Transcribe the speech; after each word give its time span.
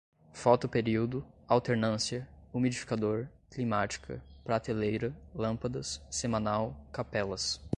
fotoperíodo, 0.33 1.23
alternância, 1.47 2.27
umidificador, 2.51 3.27
climática, 3.51 4.19
prateleira, 4.43 5.15
lâmpadas, 5.31 6.01
semanal, 6.09 6.75
capelas 6.91 7.61